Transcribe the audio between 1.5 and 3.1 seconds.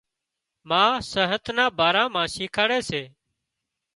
نا ڀارا مان شيکاڙي سي